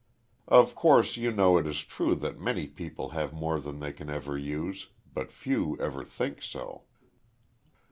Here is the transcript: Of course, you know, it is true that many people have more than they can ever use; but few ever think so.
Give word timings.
Of 0.47 0.73
course, 0.73 1.15
you 1.15 1.31
know, 1.31 1.59
it 1.59 1.67
is 1.67 1.83
true 1.83 2.15
that 2.15 2.39
many 2.39 2.65
people 2.65 3.09
have 3.09 3.33
more 3.33 3.59
than 3.59 3.79
they 3.79 3.93
can 3.93 4.09
ever 4.09 4.35
use; 4.35 4.87
but 5.13 5.31
few 5.31 5.77
ever 5.79 6.03
think 6.03 6.41
so. 6.41 6.85